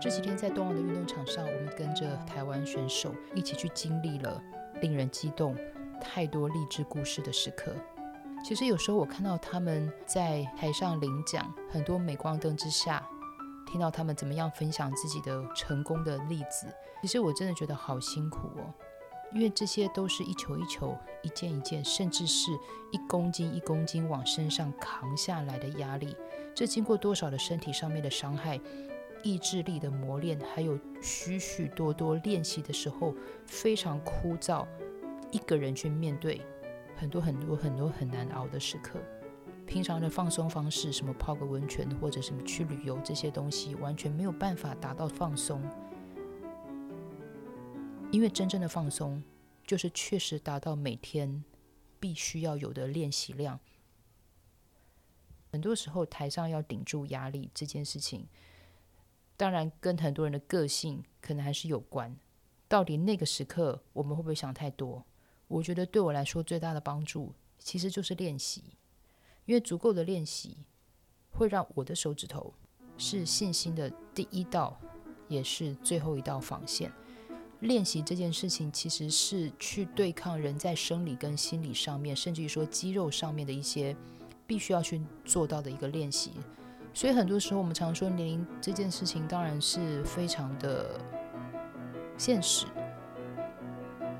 [0.00, 4.42] 这几天在冬奥的运动场上，我们跟着台湾选手一起去经历了
[4.80, 5.54] 令人激动、
[6.00, 7.70] 太多励志故事的时刻。
[8.42, 13.06] 其实有时候我看到他们在台上领奖，很多镁光灯之下，
[13.66, 16.66] 听到他们怎么样分享自己的成功的例子，
[17.02, 18.72] 其实我真的觉得好辛苦哦。
[19.34, 22.50] 因为这些都是一球一球、一件一件，甚至是
[22.90, 26.16] 一公斤一公斤往身上扛下来的压力，
[26.54, 28.58] 这经过多少的身体上面的伤害？
[29.22, 33.14] 意志力的磨练，还有许许多多练习的时候
[33.46, 34.66] 非常枯燥，
[35.30, 36.40] 一个人去面对
[36.96, 38.98] 很多很多很多很难熬的时刻。
[39.66, 45.62] 平常的放松方式，什么泡个温泉或者什么去旅游这些东西，完全没有办法达到放松。
[48.10, 49.22] 因为真正的放松，
[49.64, 51.44] 就是确实达到每天
[52.00, 53.60] 必须要有的练习量。
[55.52, 58.26] 很多时候台上要顶住压力这件事情。
[59.40, 62.14] 当然，跟很多人的个性可能还是有关。
[62.68, 65.02] 到底那个时刻我们会不会想太多？
[65.48, 68.62] 我觉得对我来说最大的帮助其实就是练习，
[69.46, 70.58] 因为足够的练习
[71.30, 72.52] 会让我的手指头
[72.98, 74.78] 是信心的第一道，
[75.26, 76.92] 也是最后一道防线。
[77.60, 83.96] 练习这件事情其实是去对抗人在生理跟心理上面，甚至于说肌肉上面的一些
[84.46, 86.32] 必须要去做到的一个练习。
[86.92, 91.00] 所以很多时候，我们常说年龄这件事情当然是非常的
[92.18, 92.66] 现实。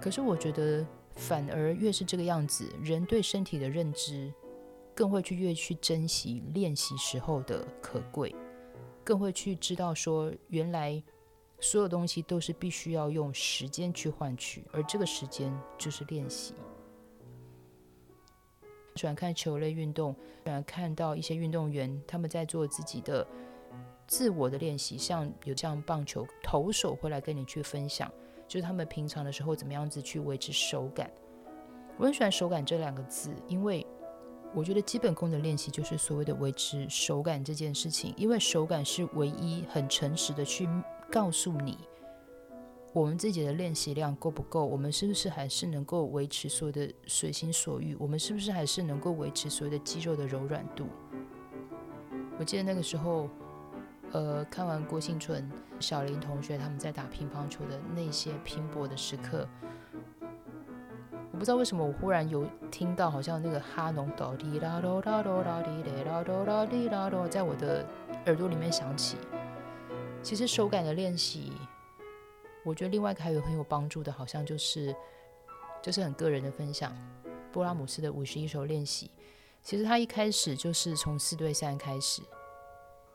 [0.00, 4.32] 可是我觉得，反而越是这个样子，人对身体的认知
[4.94, 8.34] 更会去越去珍惜练习时候的可贵，
[9.04, 11.02] 更会去知道说，原来
[11.58, 16.54] 所有东西都是必须要用时间去换取，而这个时间就是练习。
[19.00, 23.26] 喜欢看球类运动，喜欢看到一些运动员他们在做自己的
[24.06, 28.12] 自我的练习，像有这样棒球投手会来跟你去分享，
[28.46, 31.10] 就是他们平常的时候怎么样子去维持手感。
[31.96, 33.86] 我很喜欢“手感”这两个字，因为
[34.54, 40.68] 我觉得基本功的练习就是所谓的维持手感这件事情，因为手感是唯一很诚实的去
[41.10, 41.78] 告诉你。
[42.92, 44.64] 我们自己的练习量够不够？
[44.64, 47.94] 我们是不是还是能够维持所有的随心所欲？
[47.94, 50.86] 我们是不是还是能够维持所有的肌肉的柔软度？
[52.36, 53.28] 我记得那个时候，
[54.10, 59.46] 呃，看完郭幸存、小林同学他们在打乒乓球的那些拼搏的时刻，
[61.30, 67.86] 我不知道为什么我忽然有听到好像那个哈农哆滴啦哆啦哆啦滴嘞啦哆啦啦，在我的
[68.26, 69.16] 耳朵里面响起。
[70.24, 71.52] 其实手感的练习。
[72.64, 74.94] 我觉得另外一个还有很有帮助的，好像就是
[75.82, 76.94] 就是很个人的分享。
[77.52, 79.10] 布拉姆斯的五十一首练习，
[79.62, 82.22] 其实他一开始就是从四对三开始，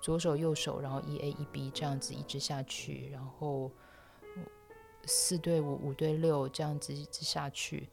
[0.00, 3.70] 左手右手，然后一 A 一 B 这样子一直下去，然后
[5.04, 7.88] 四对五五对六这样子一直下去。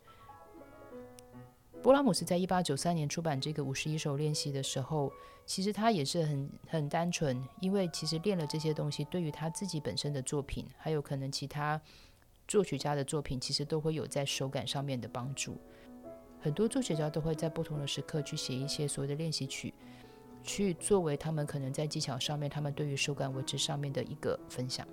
[1.88, 5.10] 波拉姆斯在一八九三年出版这个五十一首练习的时候，
[5.46, 11.80] 其实他也是很很单纯，因为其实练了这些东西，对于他自己本身的作品，还有可能其他
[12.46, 15.56] 作曲家的作品，其实都会有在手感上面的帮助。
[16.42, 19.74] 很多作曲家都会在不同的时刻去写一些所谓的练习曲，
[20.44, 24.86] 去作为他们可能在技巧上面，他们对于手感维持上面的一个分享。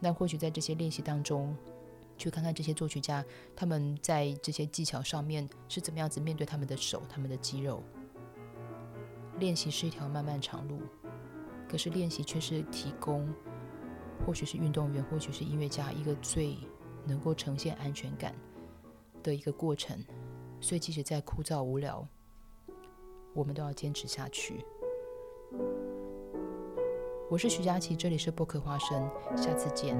[0.00, 1.56] 那或许在这些练习当中。
[2.22, 3.24] 去看看这些作曲家，
[3.56, 7.82] 他们在这些技巧上面是怎么样子面对他们的手、他们的肌肉。
[9.40, 10.78] 练习是一条漫漫长路，
[11.68, 13.28] 可是练习却是提供，
[14.24, 16.56] 或许是运动员，或许是音乐家，一个最
[17.04, 18.32] 能够呈现安全感
[19.20, 19.98] 的一个过程。
[20.60, 22.06] 所以，即使再枯燥无聊，
[23.34, 24.64] 我们都要坚持下去。
[27.28, 29.96] 我是徐佳琪，这里是播客花生，下次见。